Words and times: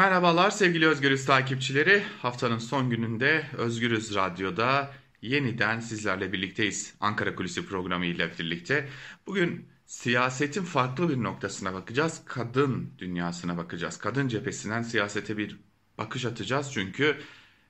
Merhabalar 0.00 0.50
sevgili 0.50 0.88
Özgürüz 0.88 1.24
takipçileri. 1.24 2.02
Haftanın 2.22 2.58
son 2.58 2.90
gününde 2.90 3.46
Özgürüz 3.56 4.14
Radyo'da 4.14 4.90
yeniden 5.22 5.80
sizlerle 5.80 6.32
birlikteyiz. 6.32 6.94
Ankara 7.00 7.34
Kulisi 7.34 7.66
programı 7.66 8.06
ile 8.06 8.30
birlikte. 8.38 8.88
Bugün 9.26 9.68
siyasetin 9.86 10.64
farklı 10.64 11.08
bir 11.08 11.22
noktasına 11.22 11.74
bakacağız. 11.74 12.20
Kadın 12.24 12.90
dünyasına 12.98 13.56
bakacağız. 13.56 13.98
Kadın 13.98 14.28
cephesinden 14.28 14.82
siyasete 14.82 15.36
bir 15.36 15.56
bakış 15.98 16.24
atacağız. 16.24 16.72
Çünkü 16.72 17.16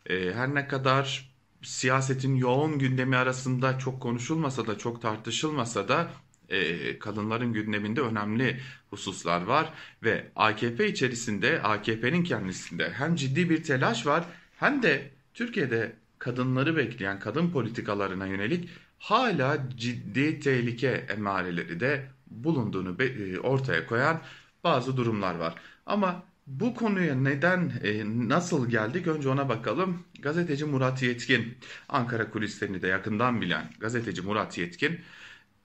e, 0.07 0.33
her 0.33 0.55
ne 0.55 0.69
kadar 0.69 1.35
siyasetin 1.63 2.35
yoğun 2.35 2.79
gündemi 2.79 3.17
arasında 3.17 3.79
çok 3.79 4.03
konuşulmasa 4.03 4.67
da 4.67 4.79
çok 4.79 5.03
tartışılmasa 5.03 5.89
da 5.89 6.11
e, 6.51 6.99
kadınların 6.99 7.53
gündeminde 7.53 8.01
önemli 8.01 8.61
hususlar 8.91 9.43
var 9.43 9.73
ve 10.03 10.27
AKP 10.37 10.89
içerisinde 10.89 11.63
AKP'nin 11.63 12.25
kendisinde 12.25 12.91
hem 12.91 13.15
ciddi 13.15 13.51
bir 13.51 13.63
telaş 13.63 14.07
var 14.07 14.25
hem 14.57 14.83
de 14.83 15.11
Türkiye'de 15.35 15.93
kadınları 16.19 16.77
bekleyen 16.77 17.21
kadın 17.21 17.51
politikalarına 17.51 18.27
yönelik 18.27 18.69
hala 18.99 19.59
ciddi 19.77 20.41
tehlike 20.41 20.89
emareleri 20.89 21.81
de 21.81 22.07
bulunduğunu 22.27 23.03
e, 23.03 23.39
ortaya 23.39 23.87
koyan 23.87 24.21
bazı 24.65 24.97
durumlar 24.97 25.35
var. 25.35 25.55
Ama 25.87 26.23
bu 26.47 26.75
konuya 26.75 27.15
neden, 27.15 27.73
e, 27.83 28.03
nasıl 28.29 28.69
geldik 28.71 29.07
önce 29.07 29.29
ona 29.29 29.49
bakalım. 29.49 30.05
Gazeteci 30.23 30.65
Murat 30.65 31.03
Yetkin, 31.03 31.59
Ankara 31.89 32.31
kulislerini 32.31 32.83
de 32.83 32.87
yakından 32.87 33.41
bilen 33.41 33.71
gazeteci 33.81 34.23
Murat 34.23 34.59
Yetkin, 34.59 35.01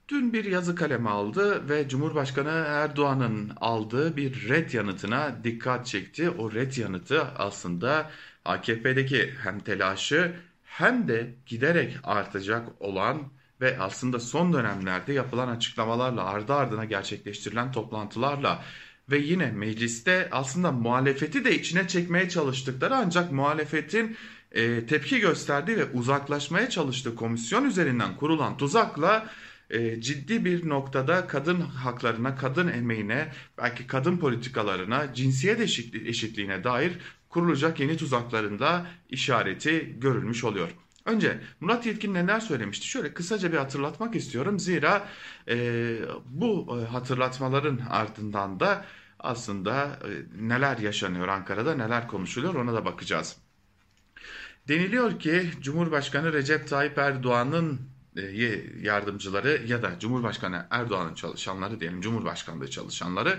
dün 0.08 0.32
bir 0.32 0.44
yazı 0.44 0.74
kalemi 0.74 1.10
aldı 1.10 1.68
ve 1.68 1.88
Cumhurbaşkanı 1.88 2.64
Erdoğan'ın 2.66 3.52
aldığı 3.60 4.16
bir 4.16 4.48
red 4.48 4.72
yanıtına 4.72 5.44
dikkat 5.44 5.86
çekti. 5.86 6.30
O 6.30 6.52
red 6.52 6.76
yanıtı 6.76 7.22
aslında 7.22 8.10
AKP'deki 8.44 9.34
hem 9.42 9.60
telaşı 9.60 10.36
hem 10.64 11.08
de 11.08 11.34
giderek 11.46 11.98
artacak 12.02 12.68
olan 12.80 13.22
ve 13.60 13.78
aslında 13.80 14.20
son 14.20 14.52
dönemlerde 14.52 15.12
yapılan 15.12 15.48
açıklamalarla 15.48 16.24
ardı 16.24 16.54
ardına 16.54 16.84
gerçekleştirilen 16.84 17.72
toplantılarla 17.72 18.62
ve 19.10 19.18
yine 19.18 19.50
mecliste 19.50 20.28
aslında 20.32 20.72
muhalefeti 20.72 21.44
de 21.44 21.54
içine 21.54 21.88
çekmeye 21.88 22.28
çalıştıkları 22.28 22.96
ancak 22.96 23.32
muhalefetin 23.32 24.16
e, 24.52 24.86
tepki 24.86 25.20
gösterdiği 25.20 25.76
ve 25.76 25.84
uzaklaşmaya 25.84 26.70
çalıştığı 26.70 27.14
komisyon 27.14 27.64
üzerinden 27.64 28.16
kurulan 28.16 28.56
tuzakla 28.56 29.28
e, 29.70 30.00
ciddi 30.00 30.44
bir 30.44 30.68
noktada 30.68 31.26
kadın 31.26 31.60
haklarına, 31.60 32.36
kadın 32.36 32.68
emeğine, 32.68 33.32
belki 33.58 33.86
kadın 33.86 34.16
politikalarına, 34.16 35.14
cinsiyet 35.14 35.60
eşitliğine 36.06 36.64
dair 36.64 36.92
kurulacak 37.28 37.80
yeni 37.80 37.96
tuzaklarında 37.96 38.86
işareti 39.10 39.96
görülmüş 40.00 40.44
oluyor. 40.44 40.68
Önce 41.04 41.40
Murat 41.60 41.86
Yetkin 41.86 42.14
neler 42.14 42.40
söylemişti? 42.40 42.86
Şöyle 42.86 43.14
kısaca 43.14 43.52
bir 43.52 43.56
hatırlatmak 43.56 44.16
istiyorum. 44.16 44.58
Zira 44.58 45.08
e, 45.48 45.96
bu 46.26 46.78
e, 46.80 46.86
hatırlatmaların 46.86 47.80
ardından 47.90 48.60
da 48.60 48.84
aslında 49.18 49.84
e, 49.84 50.10
neler 50.48 50.78
yaşanıyor 50.78 51.28
Ankara'da, 51.28 51.74
neler 51.74 52.08
konuşuluyor 52.08 52.54
ona 52.54 52.74
da 52.74 52.84
bakacağız. 52.84 53.36
Deniliyor 54.68 55.18
ki 55.18 55.50
Cumhurbaşkanı 55.60 56.32
Recep 56.32 56.68
Tayyip 56.68 56.98
Erdoğan'ın 56.98 57.80
yardımcıları 58.82 59.62
ya 59.66 59.82
da 59.82 59.98
Cumhurbaşkanı 59.98 60.66
Erdoğan'ın 60.70 61.14
çalışanları 61.14 61.80
diyelim 61.80 62.00
Cumhurbaşkanlığı 62.00 62.70
çalışanları 62.70 63.38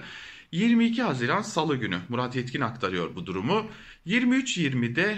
22 0.51 1.03
Haziran 1.03 1.41
Salı 1.41 1.75
günü 1.75 1.99
Murat 2.09 2.35
Yetkin 2.35 2.61
aktarıyor 2.61 3.15
bu 3.15 3.25
durumu. 3.25 3.67
23.20'de 4.07 5.17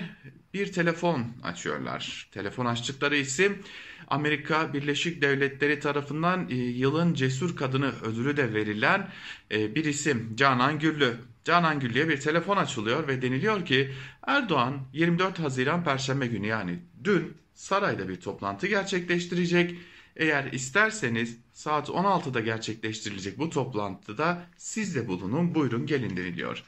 bir 0.54 0.72
telefon 0.72 1.26
açıyorlar. 1.44 2.30
Telefon 2.32 2.66
açtıkları 2.66 3.16
isim 3.16 3.64
Amerika 4.08 4.74
Birleşik 4.74 5.22
Devletleri 5.22 5.80
tarafından 5.80 6.50
e, 6.50 6.56
yılın 6.56 7.14
cesur 7.14 7.56
kadını 7.56 7.92
ödülü 8.04 8.38
de 8.38 8.54
verilen 8.54 9.10
e, 9.52 9.76
bir 9.76 9.86
isim 9.86 10.36
Canan 10.36 10.80
Güllü. 10.80 11.16
Canan 11.44 11.80
Güllü'ye 11.80 12.10
bir 12.10 12.20
telefon 12.20 12.58
açılıyor 12.58 13.08
ve 13.08 13.22
deniliyor 13.22 13.66
ki 13.66 13.92
Erdoğan 14.28 14.78
24 14.94 15.40
Haziran 15.40 15.84
Perşembe 15.84 16.28
günü 16.28 16.48
yani 16.48 16.80
dün 17.04 17.38
sarayda 17.60 18.10
bir 18.10 18.16
toplantı 18.16 18.68
gerçekleştirecek. 18.68 19.76
Eğer 20.16 20.52
isterseniz 20.52 21.38
saat 21.54 21.90
16'da 21.90 22.40
gerçekleştirilecek 22.40 23.38
bu 23.38 23.50
toplantıda 23.50 24.46
siz 24.58 24.96
de 24.96 25.08
bulunun 25.08 25.56
buyurun 25.56 25.86
gelin 25.86 26.18
deniliyor. 26.18 26.64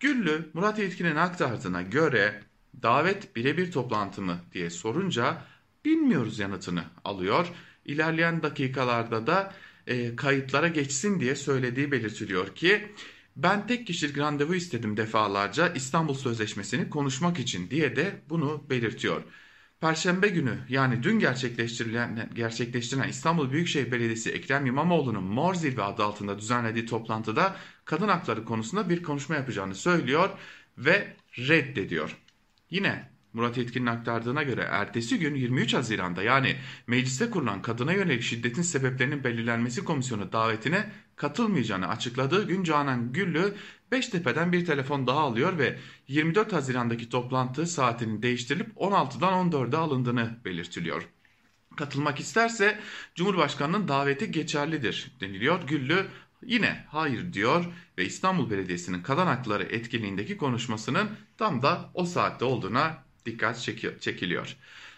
Güllü 0.00 0.50
Murat 0.54 0.78
Yetkin'in 0.78 1.16
aktardığına 1.16 1.82
göre 1.82 2.42
davet 2.82 3.36
birebir 3.36 3.72
toplantı 3.72 4.22
mı 4.22 4.38
diye 4.52 4.70
sorunca 4.70 5.42
bilmiyoruz 5.84 6.38
yanıtını 6.38 6.84
alıyor. 7.04 7.48
İlerleyen 7.84 8.42
dakikalarda 8.42 9.26
da 9.26 9.54
e, 9.86 10.16
kayıtlara 10.16 10.68
geçsin 10.68 11.20
diye 11.20 11.36
söylediği 11.36 11.92
belirtiliyor 11.92 12.54
ki 12.54 12.88
ben 13.36 13.66
tek 13.66 13.86
kişilik 13.86 14.18
randevu 14.18 14.54
istedim 14.54 14.96
defalarca 14.96 15.68
İstanbul 15.68 16.14
Sözleşmesi'ni 16.14 16.90
konuşmak 16.90 17.38
için 17.38 17.70
diye 17.70 17.96
de 17.96 18.20
bunu 18.28 18.64
belirtiyor. 18.70 19.22
Perşembe 19.80 20.28
günü 20.28 20.58
yani 20.68 21.02
dün 21.02 21.18
gerçekleştirilen, 21.18 22.30
gerçekleştirilen 22.34 23.08
İstanbul 23.08 23.50
Büyükşehir 23.50 23.92
Belediyesi 23.92 24.30
Ekrem 24.30 24.66
İmamoğlu'nun 24.66 25.24
Mor 25.24 25.54
Zirve 25.54 25.82
adı 25.82 26.04
altında 26.04 26.38
düzenlediği 26.38 26.86
toplantıda 26.86 27.56
kadın 27.84 28.08
hakları 28.08 28.44
konusunda 28.44 28.88
bir 28.90 29.02
konuşma 29.02 29.34
yapacağını 29.34 29.74
söylüyor 29.74 30.30
ve 30.78 31.16
reddediyor. 31.38 32.16
Yine 32.70 33.14
Murat 33.32 33.58
Yetkin'in 33.58 33.86
aktardığına 33.86 34.42
göre 34.42 34.68
ertesi 34.70 35.18
gün 35.18 35.34
23 35.34 35.74
Haziran'da 35.74 36.22
yani 36.22 36.56
mecliste 36.86 37.30
kurulan 37.30 37.62
kadına 37.62 37.92
yönelik 37.92 38.22
şiddetin 38.22 38.62
sebeplerinin 38.62 39.24
belirlenmesi 39.24 39.84
komisyonu 39.84 40.32
davetine 40.32 40.90
katılmayacağını 41.16 41.88
açıkladığı 41.88 42.48
gün 42.48 42.64
Canan 42.64 43.12
Güllü 43.12 43.54
Beştepe'den 43.92 44.52
bir 44.52 44.64
telefon 44.66 45.06
daha 45.06 45.20
alıyor 45.20 45.58
ve 45.58 45.78
24 46.08 46.52
Haziran'daki 46.52 47.08
toplantı 47.08 47.66
saatinin 47.66 48.22
değiştirilip 48.22 48.76
16'dan 48.76 49.50
14'e 49.50 49.76
alındığını 49.76 50.38
belirtiliyor. 50.44 51.08
Katılmak 51.76 52.20
isterse 52.20 52.80
Cumhurbaşkanı'nın 53.14 53.88
daveti 53.88 54.30
geçerlidir 54.30 55.12
deniliyor. 55.20 55.62
Güllü 55.62 56.06
yine 56.42 56.84
hayır 56.88 57.32
diyor 57.32 57.64
ve 57.98 58.04
İstanbul 58.04 58.50
Belediyesi'nin 58.50 59.02
kadın 59.02 59.26
hakları 59.26 59.62
etkinliğindeki 59.62 60.36
konuşmasının 60.36 61.08
tam 61.38 61.62
da 61.62 61.90
o 61.94 62.04
saatte 62.04 62.44
olduğuna 62.44 63.04
dikkat 63.26 63.60
çekiliyor. 64.00 64.56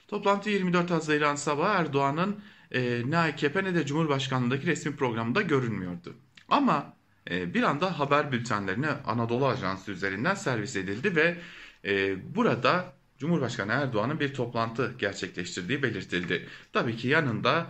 Toplantı 0.09 0.51
24 0.51 0.91
Haziran 0.91 1.35
sabahı 1.35 1.81
Erdoğan'ın 1.81 2.41
e, 2.71 3.03
ne 3.07 3.19
AKP 3.19 3.65
ne 3.65 3.75
de 3.75 3.87
Cumhurbaşkanlığındaki 3.87 4.67
resmi 4.67 4.97
programında 4.97 5.43
görünmüyordu. 5.43 6.15
Ama 6.49 6.97
e, 7.31 7.55
bir 7.55 7.63
anda 7.63 7.99
haber 7.99 8.33
bültenlerine 8.33 8.89
Anadolu 8.89 9.47
Ajansı 9.47 9.93
üzerinden 9.93 10.35
servis 10.35 10.77
edildi 10.77 11.17
ve 11.17 11.37
e, 11.85 12.17
burada 12.35 12.93
Cumhurbaşkanı 13.19 13.73
Erdoğan'ın 13.73 14.21
bir 14.21 14.35
toplantı 14.35 14.95
gerçekleştirdiği 14.99 15.83
belirtildi. 15.83 16.49
Tabii 16.73 16.97
ki 16.97 17.09
yanında 17.09 17.67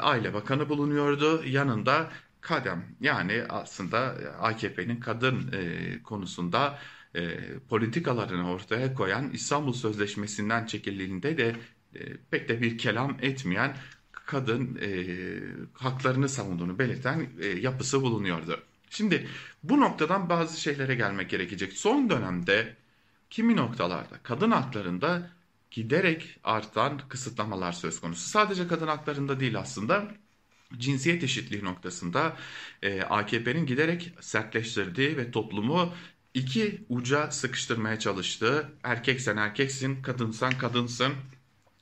Aile 0.00 0.34
Bakanı 0.34 0.68
bulunuyordu. 0.68 1.42
Yanında 1.46 2.10
Kadem 2.40 2.84
yani 3.00 3.44
aslında 3.48 3.98
AKP'nin 4.40 5.00
kadın 5.00 5.52
e, 5.52 6.02
konusunda 6.02 6.78
politikalarını 7.68 8.50
ortaya 8.50 8.94
koyan 8.94 9.30
İstanbul 9.30 9.72
Sözleşmesi'nden 9.72 10.66
çekildiğinde 10.66 11.38
de 11.38 11.56
pek 12.30 12.48
de 12.48 12.62
bir 12.62 12.78
kelam 12.78 13.16
etmeyen 13.22 13.76
kadın 14.26 14.78
e, 14.82 14.88
haklarını 15.72 16.28
savunduğunu 16.28 16.78
belirten 16.78 17.26
e, 17.40 17.46
yapısı 17.46 18.02
bulunuyordu. 18.02 18.62
Şimdi 18.90 19.28
bu 19.62 19.80
noktadan 19.80 20.28
bazı 20.28 20.60
şeylere 20.60 20.94
gelmek 20.94 21.30
gerekecek. 21.30 21.72
Son 21.72 22.10
dönemde 22.10 22.76
kimi 23.30 23.56
noktalarda 23.56 24.18
kadın 24.22 24.50
haklarında 24.50 25.30
giderek 25.70 26.38
artan 26.44 27.00
kısıtlamalar 27.08 27.72
söz 27.72 28.00
konusu. 28.00 28.28
Sadece 28.28 28.68
kadın 28.68 28.86
haklarında 28.86 29.40
değil 29.40 29.58
aslında 29.58 30.08
cinsiyet 30.78 31.24
eşitliği 31.24 31.64
noktasında 31.64 32.36
e, 32.82 33.02
AKP'nin 33.02 33.66
giderek 33.66 34.12
sertleştirdiği 34.20 35.16
ve 35.16 35.30
toplumu 35.30 35.94
iki 36.34 36.84
uca 36.88 37.30
sıkıştırmaya 37.30 37.98
çalıştığı 37.98 38.72
erkeksen 38.82 39.36
erkeksin, 39.36 40.02
kadınsan 40.02 40.58
kadınsın 40.58 41.12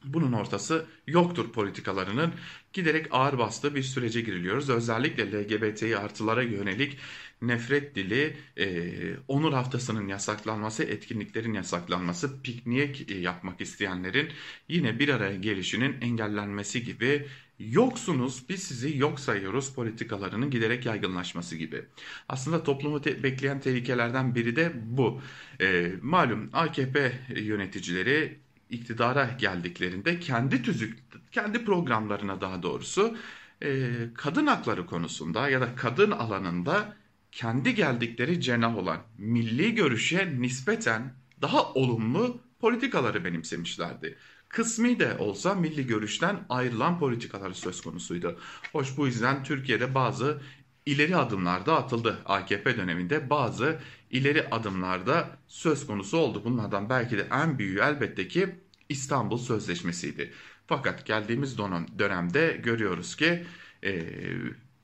bunun 0.04 0.32
ortası 0.32 0.86
yoktur 1.06 1.52
politikalarının 1.52 2.32
giderek 2.72 3.06
ağır 3.10 3.38
bastığı 3.38 3.74
bir 3.74 3.82
sürece 3.82 4.20
giriliyoruz. 4.20 4.70
Özellikle 4.70 5.32
LGBTİ 5.32 5.98
artılara 5.98 6.42
yönelik 6.42 6.98
nefret 7.42 7.94
dili, 7.94 8.36
e, 8.56 8.90
onur 9.28 9.52
haftasının 9.52 10.08
yasaklanması, 10.08 10.84
etkinliklerin 10.84 11.54
yasaklanması, 11.54 12.42
piknik 12.42 13.10
e, 13.10 13.18
yapmak 13.18 13.60
isteyenlerin 13.60 14.28
yine 14.68 14.98
bir 14.98 15.08
araya 15.08 15.36
gelişinin 15.36 16.00
engellenmesi 16.00 16.84
gibi 16.84 17.26
yoksunuz 17.58 18.44
biz 18.48 18.62
sizi 18.62 18.98
yok 18.98 19.20
sayıyoruz 19.20 19.74
politikalarının 19.74 20.50
giderek 20.50 20.86
yaygınlaşması 20.86 21.56
gibi. 21.56 21.84
Aslında 22.28 22.62
toplumu 22.62 23.02
te 23.02 23.22
bekleyen 23.22 23.60
tehlikelerden 23.60 24.34
biri 24.34 24.56
de 24.56 24.72
bu. 24.74 25.20
E, 25.60 25.92
malum 26.02 26.50
AKP 26.52 27.12
yöneticileri 27.36 28.38
iktidara 28.70 29.30
geldiklerinde 29.38 30.20
kendi 30.20 30.62
tüzük, 30.62 30.98
kendi 31.32 31.64
programlarına 31.64 32.40
daha 32.40 32.62
doğrusu 32.62 33.16
e, 33.62 33.90
kadın 34.14 34.46
hakları 34.46 34.86
konusunda 34.86 35.48
ya 35.48 35.60
da 35.60 35.74
kadın 35.76 36.10
alanında 36.10 36.96
kendi 37.32 37.74
geldikleri 37.74 38.40
cenah 38.40 38.76
olan 38.76 38.98
milli 39.18 39.74
görüşe 39.74 40.40
nispeten 40.40 41.14
daha 41.42 41.72
olumlu 41.72 42.40
politikaları 42.60 43.24
benimsemişlerdi. 43.24 44.16
Kısmi 44.48 44.98
de 44.98 45.16
olsa 45.18 45.54
milli 45.54 45.86
görüşten 45.86 46.46
ayrılan 46.48 46.98
politikaları 46.98 47.54
söz 47.54 47.80
konusuydu. 47.80 48.38
Hoş 48.72 48.96
bu 48.96 49.06
yüzden 49.06 49.44
Türkiye'de 49.44 49.94
bazı 49.94 50.40
ileri 50.86 51.16
adımlarda 51.16 51.76
atıldı. 51.76 52.18
AKP 52.26 52.76
döneminde 52.76 53.30
bazı 53.30 53.78
ileri 54.10 54.48
adımlarda 54.50 55.28
söz 55.48 55.86
konusu 55.86 56.18
oldu. 56.18 56.42
Bunlardan 56.44 56.90
belki 56.90 57.18
de 57.18 57.26
en 57.30 57.58
büyüğü 57.58 57.78
elbette 57.78 58.28
ki 58.28 58.54
İstanbul 58.88 59.38
Sözleşmesi'ydi. 59.38 60.32
Fakat 60.66 61.06
geldiğimiz 61.06 61.58
dönemde 61.98 62.60
görüyoruz 62.62 63.16
ki 63.16 63.44
e, 63.84 64.02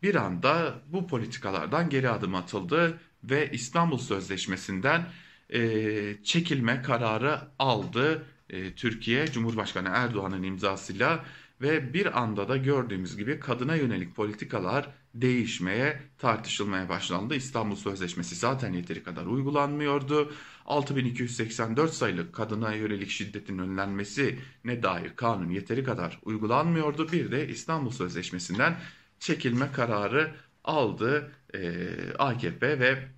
bir 0.03 0.15
anda 0.15 0.75
bu 0.89 1.07
politikalardan 1.07 1.91
geri 1.91 2.11
adım 2.11 2.35
atıldı 2.35 3.01
ve 3.25 3.51
İstanbul 3.53 3.99
Sözleşmesi'nden 3.99 5.07
e, 5.51 5.61
çekilme 6.25 6.83
kararı 6.83 7.41
aldı 7.59 8.27
e, 8.51 8.75
Türkiye 8.75 9.27
Cumhurbaşkanı 9.27 9.89
Erdoğan'ın 9.93 10.43
imzasıyla 10.43 11.25
ve 11.61 11.95
bir 11.95 12.23
anda 12.23 12.49
da 12.49 12.57
gördüğümüz 12.57 13.17
gibi 13.17 13.41
kadına 13.41 13.75
yönelik 13.75 14.17
politikalar 14.17 14.89
değişmeye, 15.21 16.03
tartışılmaya 16.19 16.89
başlandı. 16.89 17.35
İstanbul 17.35 17.77
Sözleşmesi 17.77 18.35
zaten 18.35 18.73
yeteri 18.73 19.03
kadar 19.03 19.27
uygulanmıyordu. 19.27 20.33
6284 20.67 21.93
sayılı 21.93 22.33
kadına 22.33 22.73
yönelik 22.73 23.11
şiddetin 23.11 23.59
önlenmesi 23.59 24.39
ne 24.65 24.83
dair 24.83 25.17
kanun 25.17 25.51
yeteri 25.51 25.85
kadar 25.85 26.19
uygulanmıyordu. 26.25 27.13
Bir 27.13 27.31
de 27.31 27.49
İstanbul 27.49 27.91
Sözleşmesi'nden 27.91 28.77
çekilme 29.21 29.73
kararı 29.73 30.35
aldı 30.65 31.33
e, 31.55 31.89
AKP 32.19 32.81
ve 32.81 33.09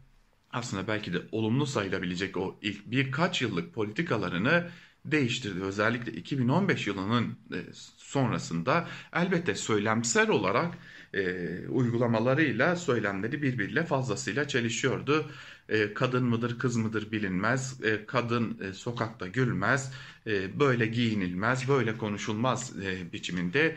aslında 0.50 0.88
belki 0.88 1.12
de 1.12 1.18
olumlu 1.32 1.66
sayılabilecek 1.66 2.36
o 2.36 2.58
ilk 2.62 2.90
birkaç 2.90 3.42
yıllık 3.42 3.74
politikalarını 3.74 4.70
değiştirdi. 5.04 5.62
Özellikle 5.62 6.12
2015 6.12 6.86
yılının 6.86 7.38
e, 7.52 7.58
sonrasında 7.96 8.88
elbette 9.12 9.54
söylemsel 9.54 10.30
olarak 10.30 10.78
e, 11.14 11.48
uygulamalarıyla 11.68 12.76
söylemleri 12.76 13.42
birbiriyle 13.42 13.84
fazlasıyla 13.84 14.48
çelişiyordu. 14.48 15.30
E, 15.68 15.94
kadın 15.94 16.24
mıdır 16.24 16.58
kız 16.58 16.76
mıdır 16.76 17.12
bilinmez, 17.12 17.84
e, 17.84 18.06
kadın 18.06 18.58
e, 18.62 18.72
sokakta 18.72 19.26
gülmez, 19.26 19.92
e, 20.26 20.60
böyle 20.60 20.86
giyinilmez, 20.86 21.68
böyle 21.68 21.98
konuşulmaz 21.98 22.72
e, 22.84 23.12
biçiminde 23.12 23.76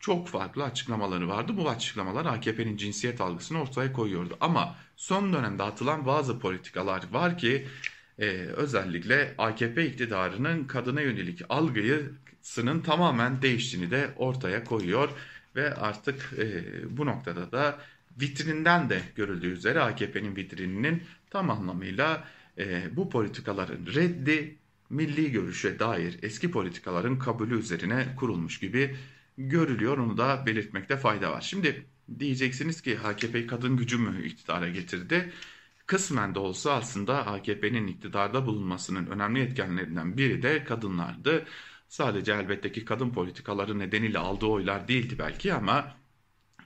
çok 0.00 0.28
farklı 0.28 0.64
açıklamaları 0.64 1.28
vardı. 1.28 1.52
Bu 1.56 1.70
açıklamalar 1.70 2.26
AKP'nin 2.26 2.76
cinsiyet 2.76 3.20
algısını 3.20 3.62
ortaya 3.62 3.92
koyuyordu. 3.92 4.36
Ama 4.40 4.76
son 4.96 5.32
dönemde 5.32 5.62
atılan 5.62 6.06
bazı 6.06 6.38
politikalar 6.38 7.02
var 7.12 7.38
ki 7.38 7.66
e, 8.18 8.26
özellikle 8.36 9.34
AKP 9.38 9.86
iktidarının 9.86 10.64
kadına 10.64 11.00
yönelik 11.00 11.42
algısının 11.48 12.80
tamamen 12.80 13.42
değiştiğini 13.42 13.90
de 13.90 14.10
ortaya 14.16 14.64
koyuyor. 14.64 15.10
Ve 15.56 15.74
artık 15.74 16.32
e, 16.38 16.64
bu 16.96 17.06
noktada 17.06 17.52
da 17.52 17.78
vitrinden 18.20 18.90
de 18.90 19.02
görüldüğü 19.14 19.50
üzere 19.50 19.80
AKP'nin 19.80 20.36
vitrininin 20.36 21.02
tam 21.30 21.50
anlamıyla 21.50 22.24
e, 22.58 22.96
bu 22.96 23.10
politikaların 23.10 23.86
reddi 23.86 24.58
milli 24.90 25.32
görüşe 25.32 25.78
dair 25.78 26.18
eski 26.22 26.50
politikaların 26.50 27.18
kabulü 27.18 27.58
üzerine 27.58 28.06
kurulmuş 28.16 28.60
gibi 28.60 28.96
görülüyor. 29.38 29.98
Onu 29.98 30.16
da 30.18 30.46
belirtmekte 30.46 30.96
fayda 30.96 31.32
var. 31.32 31.40
Şimdi 31.40 31.86
diyeceksiniz 32.18 32.80
ki 32.80 32.98
AKP 33.04 33.46
kadın 33.46 33.76
gücü 33.76 33.98
mü 33.98 34.26
iktidara 34.26 34.68
getirdi? 34.68 35.32
Kısmen 35.86 36.34
de 36.34 36.38
olsa 36.38 36.72
aslında 36.72 37.26
AKP'nin 37.26 37.86
iktidarda 37.86 38.46
bulunmasının 38.46 39.06
önemli 39.06 39.40
etkenlerinden 39.40 40.16
biri 40.16 40.42
de 40.42 40.64
kadınlardı. 40.64 41.44
Sadece 41.96 42.32
elbette 42.32 42.72
ki 42.72 42.84
kadın 42.84 43.10
politikaları 43.10 43.78
nedeniyle 43.78 44.18
aldığı 44.18 44.46
oylar 44.46 44.88
değildi 44.88 45.16
belki 45.18 45.54
ama 45.54 45.96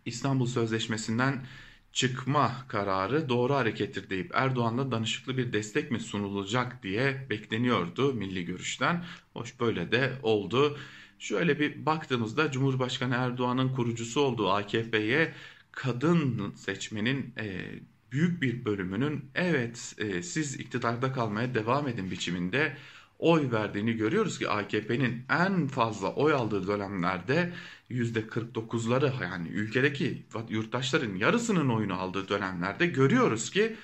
İstanbul 0.05 0.47
Sözleşmesi'nden 0.47 1.47
çıkma 1.93 2.53
kararı 2.69 3.29
doğru 3.29 3.55
harekettir 3.55 4.11
deyip 4.11 4.31
Erdoğan'la 4.35 4.93
danışıklı 4.93 5.37
bir 5.37 5.53
destek 5.53 5.91
mi 5.91 6.01
sunulacak 6.01 6.83
diye 6.83 7.27
bekleniyordu 7.31 8.15
milli 8.15 8.45
görüşten. 8.45 9.05
Hoş 9.33 9.61
böyle 9.61 9.93
de 9.93 10.13
oldu. 10.23 10.79
Şöyle 11.19 11.61
bir 11.61 11.87
baktığımızda 11.87 12.51
Cumhurbaşkanı 12.51 13.15
Erdoğan'ın 13.15 13.69
kurucusu 13.75 14.21
olduğu 14.21 14.51
AKP'ye 14.51 15.35
kadın 15.73 16.53
seçmenin 16.57 17.35
e, 17.39 17.67
büyük 18.13 18.43
bir 18.43 18.65
bölümünün 18.65 19.31
evet 19.35 19.95
e, 19.99 20.23
siz 20.23 20.61
iktidarda 20.61 21.13
kalmaya 21.13 21.55
devam 21.55 21.89
edin 21.89 22.11
biçiminde 22.11 22.77
oy 23.21 23.51
verdiğini 23.51 23.93
görüyoruz 23.93 24.39
ki 24.39 24.49
AKP'nin 24.49 25.25
en 25.31 25.67
fazla 25.67 26.15
oy 26.15 26.33
aldığı 26.33 26.67
dönemlerde 26.67 27.53
%49'ları 27.91 29.23
yani 29.23 29.49
ülkedeki 29.49 30.23
yurttaşların 30.49 31.17
yarısının 31.17 31.69
oyunu 31.69 31.95
aldığı 32.01 32.29
dönemlerde 32.29 32.87
görüyoruz 32.87 33.51
ki 33.51 33.77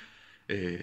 e, 0.51 0.79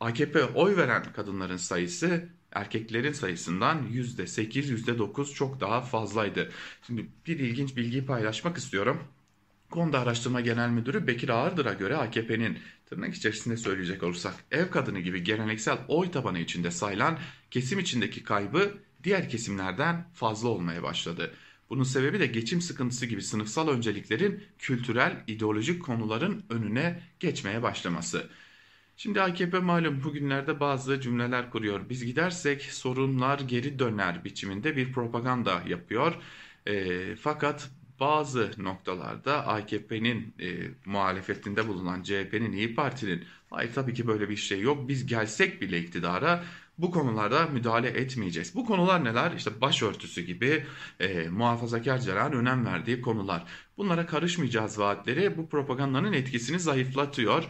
AKP 0.00 0.44
oy 0.44 0.76
veren 0.76 1.12
kadınların 1.12 1.56
sayısı 1.56 2.28
erkeklerin 2.52 3.12
sayısından 3.12 3.86
%8, 3.92 4.84
%9 4.84 5.34
çok 5.34 5.60
daha 5.60 5.80
fazlaydı. 5.80 6.50
Şimdi 6.86 7.06
bir 7.26 7.38
ilginç 7.38 7.76
bilgiyi 7.76 8.06
paylaşmak 8.06 8.56
istiyorum. 8.56 9.04
Konuda 9.70 10.00
Araştırma 10.00 10.40
Genel 10.40 10.68
Müdürü 10.68 11.06
Bekir 11.06 11.28
Ağırdır'a 11.28 11.72
göre 11.72 11.96
AKP'nin 11.96 12.58
tırnak 12.86 13.14
içerisinde 13.14 13.56
söyleyecek 13.56 14.02
olursak 14.02 14.34
ev 14.50 14.70
kadını 14.70 15.00
gibi 15.00 15.24
geleneksel 15.24 15.78
oy 15.88 16.10
tabanı 16.10 16.38
içinde 16.38 16.70
sayılan 16.70 17.18
kesim 17.50 17.78
içindeki 17.78 18.24
kaybı 18.24 18.72
diğer 19.04 19.28
kesimlerden 19.28 20.08
fazla 20.14 20.48
olmaya 20.48 20.82
başladı. 20.82 21.34
Bunun 21.70 21.82
sebebi 21.82 22.20
de 22.20 22.26
geçim 22.26 22.60
sıkıntısı 22.60 23.06
gibi 23.06 23.22
sınıfsal 23.22 23.68
önceliklerin 23.68 24.44
kültürel, 24.58 25.24
ideolojik 25.26 25.82
konuların 25.82 26.44
önüne 26.50 27.02
geçmeye 27.20 27.62
başlaması. 27.62 28.26
Şimdi 28.96 29.22
AKP 29.22 29.58
malum 29.58 30.04
bugünlerde 30.04 30.60
bazı 30.60 31.00
cümleler 31.00 31.50
kuruyor. 31.50 31.88
Biz 31.88 32.04
gidersek 32.04 32.62
sorunlar 32.62 33.40
geri 33.40 33.78
döner 33.78 34.24
biçiminde 34.24 34.76
bir 34.76 34.92
propaganda 34.92 35.62
yapıyor. 35.66 36.14
E, 36.66 37.16
fakat 37.16 37.70
bazı 38.00 38.50
noktalarda 38.58 39.46
AKP'nin 39.46 40.34
e, 40.40 40.48
muhalefetinde 40.84 41.68
bulunan 41.68 42.02
CHP'nin 42.02 42.52
İyi 42.52 42.74
Parti'nin 42.74 43.24
hayır 43.50 43.72
tabii 43.74 43.94
ki 43.94 44.06
böyle 44.06 44.28
bir 44.28 44.36
şey 44.36 44.60
yok 44.60 44.88
biz 44.88 45.06
gelsek 45.06 45.62
bile 45.62 45.78
iktidara 45.78 46.44
bu 46.78 46.90
konularda 46.90 47.46
müdahale 47.46 47.88
etmeyeceğiz. 47.88 48.54
Bu 48.54 48.64
konular 48.66 49.04
neler? 49.04 49.32
İşte 49.32 49.60
başörtüsü 49.60 50.22
gibi 50.22 50.64
e, 51.00 51.28
muhafazakarcıların 51.28 52.38
önem 52.38 52.66
verdiği 52.66 53.00
konular. 53.00 53.44
Bunlara 53.76 54.06
karışmayacağız 54.06 54.78
vaatleri 54.78 55.36
bu 55.36 55.48
propagandanın 55.48 56.12
etkisini 56.12 56.60
zayıflatıyor 56.60 57.44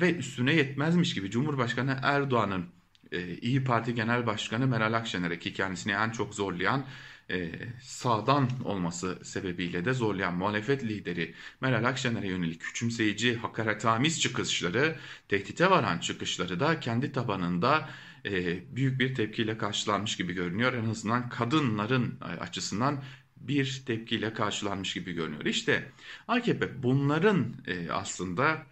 ve 0.00 0.14
üstüne 0.14 0.54
yetmezmiş 0.54 1.14
gibi 1.14 1.30
Cumhurbaşkanı 1.30 1.98
Erdoğan'ın 2.02 2.66
e, 3.12 3.36
İyi 3.36 3.64
Parti 3.64 3.94
Genel 3.94 4.26
Başkanı 4.26 4.66
Meral 4.66 4.92
Akşener'e 4.92 5.38
ki 5.38 5.52
kendisini 5.52 5.92
en 5.92 6.10
çok 6.10 6.34
zorlayan 6.34 6.84
e, 7.30 7.50
sağdan 7.80 8.48
olması 8.64 9.18
sebebiyle 9.24 9.84
de 9.84 9.92
zorlayan 9.92 10.34
muhalefet 10.34 10.84
lideri 10.84 11.34
Meral 11.60 11.84
Akşener'e 11.84 12.26
yönelik 12.26 12.60
küçümseyici, 12.60 13.36
hakaretamiz 13.36 14.20
çıkışları, 14.20 14.96
tehdite 15.28 15.70
varan 15.70 15.98
çıkışları 15.98 16.60
da 16.60 16.80
kendi 16.80 17.12
tabanında 17.12 17.88
e, 18.24 18.62
büyük 18.76 19.00
bir 19.00 19.14
tepkiyle 19.14 19.58
karşılanmış 19.58 20.16
gibi 20.16 20.32
görünüyor. 20.32 20.72
En 20.72 20.84
azından 20.90 21.28
kadınların 21.28 22.20
açısından 22.20 23.02
bir 23.36 23.82
tepkiyle 23.86 24.32
karşılanmış 24.32 24.94
gibi 24.94 25.12
görünüyor. 25.12 25.44
İşte 25.44 25.92
AKP 26.28 26.82
bunların 26.82 27.54
e, 27.66 27.90
aslında 27.90 28.66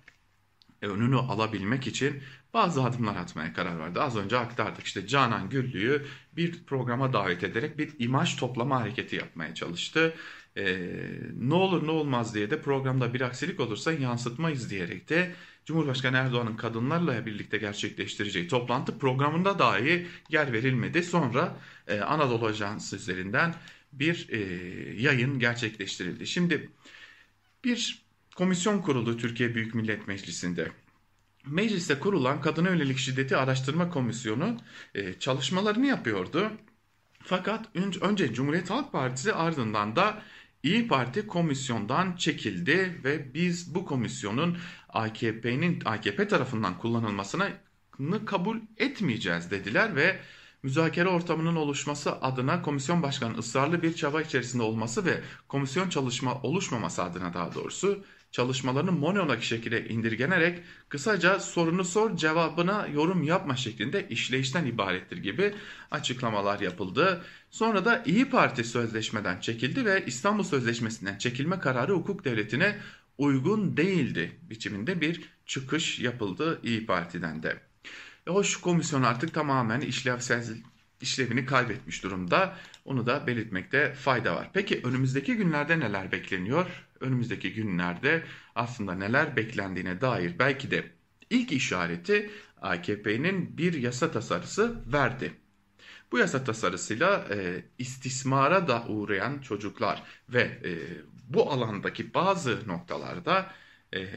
önünü 0.83 1.16
alabilmek 1.16 1.87
için 1.87 2.23
bazı 2.54 2.83
adımlar 2.85 3.16
atmaya 3.16 3.52
karar 3.52 3.78
verdi. 3.78 4.00
Az 4.00 4.16
önce 4.16 4.38
aktardık 4.38 4.85
işte 4.85 5.07
Canan 5.07 5.49
Güllü'yü 5.49 6.07
bir 6.33 6.64
programa 6.64 7.12
davet 7.12 7.45
ederek 7.45 7.78
bir 7.78 7.90
imaj 7.99 8.37
toplama 8.37 8.80
hareketi 8.80 9.16
yapmaya 9.16 9.54
çalıştı. 9.54 10.14
Ee, 10.57 10.90
ne 11.38 11.54
olur 11.54 11.87
ne 11.87 11.90
olmaz 11.90 12.35
diye 12.35 12.50
de 12.50 12.62
programda 12.62 13.14
bir 13.14 13.21
aksilik 13.21 13.61
olursa 13.61 13.92
yansıtmayız 13.92 14.71
diyerek 14.71 15.09
de 15.09 15.35
Cumhurbaşkanı 15.64 16.16
Erdoğan'ın 16.16 16.57
kadınlarla 16.57 17.26
birlikte 17.26 17.59
gerçekleştireceği 17.59 18.49
toplantı 18.49 18.99
programında 18.99 19.59
dahi 19.59 20.07
yer 20.30 20.52
verilmedi. 20.52 21.02
Sonra 21.02 21.57
e, 21.88 22.00
Anadolu 22.00 22.47
Ajansı 22.47 22.97
üzerinden 22.97 23.54
bir 23.92 24.28
e, 24.30 24.38
yayın 25.02 25.38
gerçekleştirildi. 25.38 26.26
Şimdi 26.26 26.71
bir 27.64 28.02
komisyon 28.37 28.83
kuruldu 28.83 29.16
Türkiye 29.16 29.54
Büyük 29.54 29.75
Millet 29.75 30.09
Meclisi'nde. 30.09 30.73
Mecliste 31.47 31.99
kurulan 31.99 32.40
Kadına 32.40 32.68
Yönelik 32.68 32.99
Şiddeti 32.99 33.37
Araştırma 33.37 33.90
Komisyonu 33.90 34.56
e, 34.94 35.18
çalışmalarını 35.18 35.87
yapıyordu. 35.87 36.50
Fakat 37.23 37.76
önce 38.02 38.35
Cumhuriyet 38.35 38.70
Halk 38.70 38.92
Partisi 38.92 39.32
ardından 39.32 39.97
da 39.97 40.23
İyi 40.62 40.88
Parti 40.88 41.26
komisyondan 41.26 42.16
çekildi 42.16 43.00
ve 43.04 43.35
biz 43.35 43.75
bu 43.75 43.85
komisyonun 43.85 44.59
AKP'nin 44.88 45.82
AKP 45.85 46.28
tarafından 46.28 46.78
kullanılmasını 46.78 47.50
kabul 48.26 48.56
etmeyeceğiz 48.76 49.50
dediler 49.50 49.97
ve 49.97 50.20
müzakere 50.62 51.09
ortamının 51.09 51.56
oluşması 51.56 52.12
adına 52.12 52.62
komisyon 52.62 53.02
başkanı 53.02 53.38
ısrarlı 53.38 53.82
bir 53.82 53.94
çaba 53.94 54.23
içerisinde 54.23 54.62
olması 54.62 55.04
ve 55.04 55.20
komisyon 55.49 55.88
çalışma 55.88 56.42
oluşmaması 56.42 57.02
adına 57.02 57.35
daha 57.35 57.54
doğrusu 57.54 58.04
çalışmalarını 58.32 58.92
monolog 58.92 59.40
şekilde 59.40 59.88
indirgenerek 59.88 60.62
kısaca 60.88 61.40
sorunu 61.40 61.84
sor 61.84 62.16
cevabına 62.16 62.87
yorum 62.87 63.22
yapma 63.22 63.56
şeklinde 63.56 64.08
işleyişten 64.08 64.66
ibarettir 64.66 65.16
gibi 65.16 65.54
açıklamalar 65.90 66.60
yapıldı. 66.60 67.25
Sonra 67.50 67.84
da 67.84 68.02
İyi 68.06 68.30
Parti 68.30 68.64
sözleşmeden 68.64 69.40
çekildi 69.40 69.84
ve 69.84 70.04
İstanbul 70.06 70.44
Sözleşmesi'nden 70.44 71.18
çekilme 71.18 71.58
kararı 71.58 71.92
hukuk 71.92 72.25
devletine 72.25 72.76
uygun 73.18 73.76
değildi 73.76 74.32
biçiminde 74.42 75.00
bir 75.00 75.20
çıkış 75.46 75.99
yapıldı 75.99 76.60
İyi 76.62 76.87
Parti'den 76.87 77.42
de. 77.42 77.60
E 78.26 78.30
hoş 78.30 78.56
komisyon 78.56 79.02
artık 79.02 79.34
tamamen 79.34 79.80
işlevsel 79.80 80.44
işlevini 81.00 81.46
kaybetmiş 81.46 82.02
durumda. 82.02 82.56
Onu 82.84 83.06
da 83.06 83.26
belirtmekte 83.26 83.94
fayda 83.94 84.37
var. 84.37 84.50
Peki 84.52 84.80
önümüzdeki 84.84 85.34
günlerde 85.37 85.80
neler 85.80 86.12
bekleniyor? 86.12 86.66
Önümüzdeki 87.00 87.52
günlerde 87.52 88.25
aslında 88.54 88.95
neler 88.95 89.37
beklendiğine 89.37 90.00
dair 90.00 90.38
belki 90.38 90.71
de 90.71 90.92
ilk 91.30 91.52
işareti 91.52 92.30
AKP'nin 92.61 93.59
bir 93.59 93.75
yasa 93.75 94.11
tasarısı 94.11 94.92
verdi. 94.92 95.33
Bu 96.12 96.19
yasa 96.19 96.45
tasarısıyla 96.45 97.26
e, 97.30 97.64
istismara 97.78 98.69
da 98.69 98.85
uğrayan 98.88 99.38
çocuklar 99.38 100.02
ve 100.28 100.40
e, 100.40 100.73
bu 101.28 101.50
alandaki 101.52 102.14
bazı 102.14 102.69
noktalarda 102.69 103.52
e, 103.95 104.09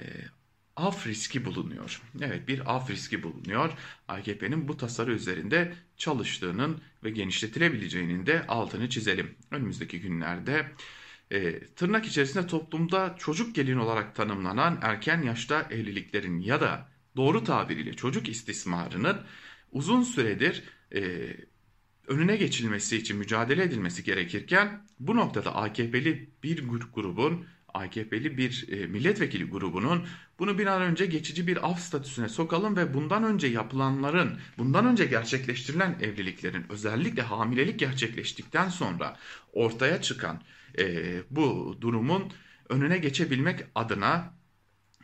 af 0.75 1.07
riski 1.07 1.45
bulunuyor. 1.45 2.01
Evet 2.21 2.47
bir 2.47 2.75
af 2.75 2.89
riski 2.89 3.23
bulunuyor. 3.23 3.73
AKP'nin 4.07 4.67
bu 4.67 4.77
tasarı 4.77 5.11
üzerinde 5.13 5.73
çalıştığının 5.97 6.81
ve 7.03 7.09
genişletilebileceğinin 7.09 8.25
de 8.25 8.47
altını 8.47 8.89
çizelim. 8.89 9.35
Önümüzdeki 9.51 10.01
günlerde 10.01 10.71
e, 11.31 11.59
tırnak 11.59 12.05
içerisinde 12.05 12.47
toplumda 12.47 13.15
çocuk 13.19 13.55
gelin 13.55 13.77
olarak 13.77 14.15
tanımlanan 14.15 14.79
erken 14.81 15.21
yaşta 15.21 15.61
evliliklerin 15.61 16.39
ya 16.39 16.61
da 16.61 16.89
doğru 17.15 17.43
tabiriyle 17.43 17.93
çocuk 17.93 18.29
istismarının 18.29 19.17
uzun 19.71 20.03
süredir 20.03 20.63
e, 20.95 21.31
önüne 22.07 22.35
geçilmesi 22.35 22.97
için 22.97 23.17
mücadele 23.17 23.63
edilmesi 23.63 24.03
gerekirken 24.03 24.87
bu 24.99 25.15
noktada 25.15 25.55
AKP'li 25.55 26.29
bir 26.43 26.63
grubun 26.93 27.45
AKP'li 27.73 28.37
bir 28.37 28.65
e, 28.71 28.87
milletvekili 28.87 29.43
grubunun 29.43 30.07
bunu 30.39 30.57
bir 30.57 30.67
an 30.67 30.81
önce 30.81 31.05
geçici 31.05 31.47
bir 31.47 31.69
af 31.69 31.79
statüsüne 31.79 32.29
sokalım 32.29 32.77
ve 32.77 32.93
bundan 32.93 33.23
önce 33.23 33.47
yapılanların, 33.47 34.39
bundan 34.57 34.85
önce 34.85 35.05
gerçekleştirilen 35.05 35.97
evliliklerin 36.01 36.65
özellikle 36.69 37.21
hamilelik 37.21 37.79
gerçekleştikten 37.79 38.69
sonra 38.69 39.17
ortaya 39.53 40.01
çıkan 40.01 40.41
e, 40.79 41.15
bu 41.31 41.77
durumun 41.81 42.31
önüne 42.69 42.97
geçebilmek 42.97 43.59
adına 43.75 44.33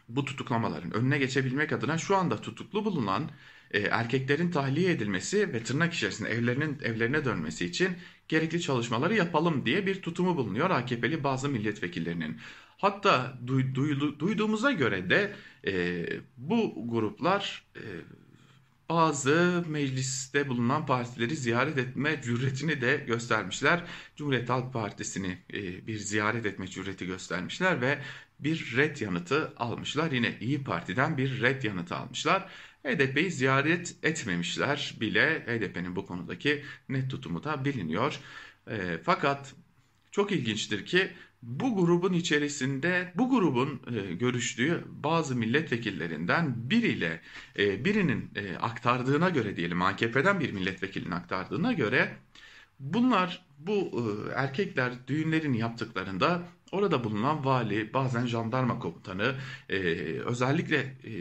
bu 0.09 0.25
tutuklamaların 0.25 0.93
önüne 0.93 1.17
geçebilmek 1.17 1.73
adına 1.73 1.97
şu 1.97 2.15
anda 2.15 2.41
tutuklu 2.41 2.85
bulunan 2.85 3.29
e, 3.71 3.79
erkeklerin 3.79 4.51
tahliye 4.51 4.91
edilmesi 4.91 5.53
ve 5.53 5.63
tırnak 5.63 5.93
içerisinde 5.93 6.29
evlerinin 6.29 6.79
evlerine 6.83 7.25
dönmesi 7.25 7.65
için 7.65 7.89
gerekli 8.29 8.62
çalışmaları 8.62 9.15
yapalım 9.15 9.65
diye 9.65 9.86
bir 9.86 10.01
tutumu 10.01 10.38
bulunuyor 10.38 10.69
AKP'li 10.69 11.24
bazı 11.24 11.50
milletvekillerinin. 11.50 12.38
Hatta 12.77 13.38
duy, 13.48 13.75
duydu, 13.75 14.19
duyduğumuza 14.19 14.71
göre 14.71 15.09
de 15.09 15.33
e, 15.67 16.05
bu 16.38 16.74
gruplar 16.88 17.65
e, 17.75 17.83
bazı 18.89 19.63
mecliste 19.67 20.50
bulunan 20.50 20.86
partileri 20.86 21.36
ziyaret 21.36 21.77
etme 21.77 22.21
cüretini 22.24 22.81
de 22.81 23.03
göstermişler. 23.07 23.83
Cumhuriyet 24.15 24.50
Halk 24.50 24.74
Partisi'ni 24.74 25.38
e, 25.53 25.88
bir 25.88 25.98
ziyaret 25.98 26.45
etme 26.45 26.67
cüreti 26.67 27.05
göstermişler 27.05 27.81
ve 27.81 28.00
bir 28.39 28.74
red 28.77 28.98
yanıtı 28.98 29.53
almışlar. 29.57 30.12
Yine 30.12 30.38
İyi 30.39 30.63
Parti'den 30.63 31.17
bir 31.17 31.41
red 31.41 31.63
yanıtı 31.63 31.95
almışlar. 31.95 32.50
HDP'yi 32.83 33.31
ziyaret 33.31 33.95
etmemişler 34.03 34.95
bile. 35.00 35.45
HDP'nin 35.45 35.95
bu 35.95 36.05
konudaki 36.05 36.63
net 36.89 37.12
tutumu 37.12 37.43
da 37.43 37.65
biliniyor. 37.65 38.19
E, 38.67 39.00
fakat 39.03 39.55
çok 40.12 40.31
ilginçtir 40.31 40.86
ki 40.86 41.12
bu 41.41 41.75
grubun 41.75 42.13
içerisinde 42.13 43.12
bu 43.15 43.29
grubun 43.29 43.81
e, 43.95 44.13
görüştüğü 44.13 44.83
bazı 44.89 45.36
milletvekillerinden 45.36 46.69
biriyle 46.69 47.21
e, 47.59 47.86
birinin 47.86 48.31
e, 48.36 48.55
aktardığına 48.57 49.29
göre 49.29 49.55
diyelim 49.55 49.81
AKP'den 49.81 50.39
bir 50.39 50.51
milletvekilinin 50.51 51.12
aktardığına 51.12 51.74
göre 51.74 52.17
bunlar 52.79 53.45
bu 53.59 53.74
e, 53.74 54.33
erkekler 54.33 54.93
düğünlerini 55.07 55.59
yaptıklarında 55.59 56.43
orada 56.71 57.03
bulunan 57.03 57.45
vali 57.45 57.93
bazen 57.93 58.25
jandarma 58.25 58.79
komutanı 58.79 59.36
e, 59.69 59.77
özellikle 60.25 60.77
e, 60.77 61.13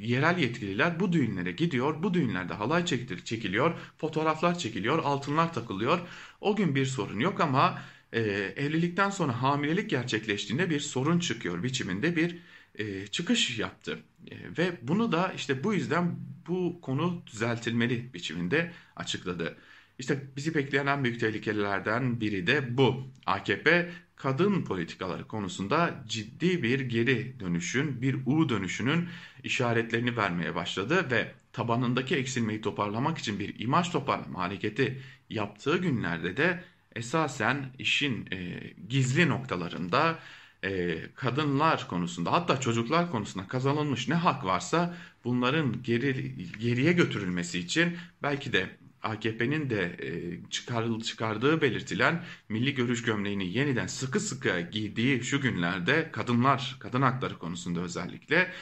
yerel 0.00 0.38
yetkililer 0.38 1.00
bu 1.00 1.12
düğünlere 1.12 1.52
gidiyor. 1.52 2.02
Bu 2.02 2.14
düğünlerde 2.14 2.54
halay 2.54 2.84
çekiliyor, 3.24 3.74
fotoğraflar 3.98 4.58
çekiliyor, 4.58 4.98
altınlar 4.98 5.52
takılıyor. 5.52 6.00
O 6.40 6.56
gün 6.56 6.74
bir 6.74 6.86
sorun 6.86 7.20
yok 7.20 7.40
ama 7.40 7.82
e, 8.12 8.20
evlilikten 8.56 9.10
sonra 9.10 9.42
hamilelik 9.42 9.90
gerçekleştiğinde 9.90 10.70
bir 10.70 10.80
sorun 10.80 11.18
çıkıyor 11.18 11.62
biçiminde 11.62 12.16
bir 12.16 12.38
e, 12.74 13.06
çıkış 13.06 13.58
yaptı. 13.58 13.98
E, 14.30 14.36
ve 14.58 14.78
bunu 14.82 15.12
da 15.12 15.32
işte 15.36 15.64
bu 15.64 15.74
yüzden 15.74 16.16
bu 16.46 16.80
konu 16.80 17.22
düzeltilmeli 17.26 18.14
biçiminde 18.14 18.72
açıkladı. 18.96 19.56
İşte 20.00 20.22
bizi 20.36 20.54
bekleyen 20.54 20.86
en 20.86 21.04
büyük 21.04 21.20
tehlikelerden 21.20 22.20
biri 22.20 22.46
de 22.46 22.78
bu. 22.78 23.06
AKP 23.26 23.90
kadın 24.16 24.64
politikaları 24.64 25.28
konusunda 25.28 26.04
ciddi 26.08 26.62
bir 26.62 26.80
geri 26.80 27.40
dönüşün, 27.40 28.02
bir 28.02 28.16
U 28.26 28.48
dönüşünün 28.48 29.08
işaretlerini 29.44 30.16
vermeye 30.16 30.54
başladı 30.54 31.10
ve 31.10 31.32
tabanındaki 31.52 32.16
eksilmeyi 32.16 32.60
toparlamak 32.60 33.18
için 33.18 33.38
bir 33.38 33.58
imaj 33.58 33.90
toparlama 33.90 34.40
hareketi 34.40 35.02
yaptığı 35.30 35.76
günlerde 35.76 36.36
de 36.36 36.64
esasen 36.96 37.66
işin 37.78 38.28
e, 38.32 38.60
gizli 38.88 39.28
noktalarında 39.28 40.18
e, 40.64 40.98
kadınlar 41.14 41.88
konusunda 41.88 42.32
hatta 42.32 42.60
çocuklar 42.60 43.10
konusunda 43.10 43.46
kazanılmış 43.48 44.08
ne 44.08 44.14
hak 44.14 44.44
varsa 44.44 44.96
bunların 45.24 45.82
geri, 45.82 46.34
geriye 46.58 46.92
götürülmesi 46.92 47.58
için 47.58 47.96
belki 48.22 48.52
de 48.52 48.80
AKP'nin 49.02 49.70
de 49.70 49.96
e, 49.98 50.10
çıkar, 50.50 51.00
çıkardığı 51.00 51.60
belirtilen 51.60 52.24
milli 52.48 52.74
görüş 52.74 53.02
gömleğini 53.02 53.52
yeniden 53.52 53.86
sıkı 53.86 54.20
sıkı 54.20 54.60
giydiği 54.60 55.24
şu 55.24 55.40
günlerde 55.40 56.10
kadınlar, 56.12 56.76
kadın 56.80 57.02
hakları 57.02 57.38
konusunda 57.38 57.80
özellikle 57.80 58.52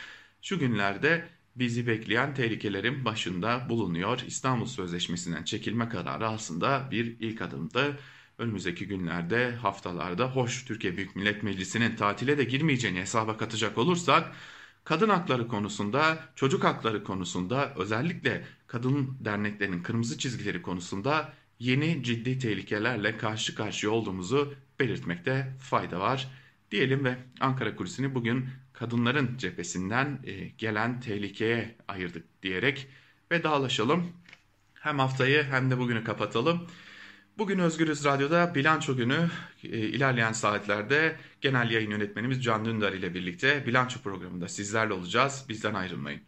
şu 0.43 0.59
günlerde 0.59 1.29
bizi 1.57 1.87
bekleyen 1.87 2.35
tehlikelerin 2.35 3.05
başında 3.05 3.67
bulunuyor. 3.69 4.21
İstanbul 4.27 4.67
Sözleşmesi'nden 4.67 5.45
çekilme 5.45 5.89
kararı 5.89 6.29
aslında 6.29 6.89
bir 6.91 7.05
ilk 7.21 7.43
adımdı 7.43 7.99
önümüzdeki 8.39 8.87
günlerde, 8.89 9.51
haftalarda 9.51 10.31
hoş 10.31 10.65
Türkiye 10.65 10.97
Büyük 10.97 11.17
Millet 11.17 11.43
Meclisi'nin 11.43 11.97
tatile 11.97 12.39
de 12.39 12.45
girmeyeceğini 12.45 12.99
hesaba 13.01 13.37
katacak 13.37 13.79
olursak 13.79 14.33
kadın 14.89 15.09
hakları 15.09 15.49
konusunda, 15.49 16.19
çocuk 16.35 16.65
hakları 16.65 17.05
konusunda 17.05 17.75
özellikle 17.77 18.45
kadın 18.67 19.17
derneklerinin 19.21 19.83
kırmızı 19.83 20.19
çizgileri 20.19 20.63
konusunda 20.63 21.33
yeni 21.59 22.03
ciddi 22.03 22.39
tehlikelerle 22.39 23.17
karşı 23.17 23.55
karşıya 23.55 23.93
olduğumuzu 23.93 24.55
belirtmekte 24.81 25.57
fayda 25.61 26.01
var 26.01 26.29
diyelim 26.71 27.05
ve 27.05 27.17
Ankara 27.41 27.77
Kulisi'ni 27.77 28.15
bugün 28.15 28.49
kadınların 28.73 29.37
cephesinden 29.39 30.19
e, 30.25 30.49
gelen 30.49 31.01
tehlikeye 31.01 31.77
ayırdık 31.89 32.43
diyerek 32.43 32.89
vedalaşalım. 33.33 34.13
Hem 34.75 34.99
haftayı 34.99 35.43
hem 35.43 35.71
de 35.71 35.79
bugünü 35.79 36.05
kapatalım. 36.05 36.67
Bugün 37.39 37.59
Özgürüz 37.59 38.05
Radyo'da 38.05 38.55
bilanço 38.55 38.97
günü 38.97 39.31
e, 39.65 39.69
ilerleyen 39.69 40.33
saatlerde 40.33 41.17
genel 41.41 41.71
yayın 41.71 41.91
yönetmenimiz 41.91 42.45
Can 42.45 42.65
Dündar 42.65 42.93
ile 42.93 43.15
birlikte 43.15 43.67
bilanço 43.67 44.01
programında 44.01 44.49
sizlerle 44.49 44.93
olacağız. 44.93 45.45
Bizden 45.49 45.75
ayrılmayın. 45.75 46.17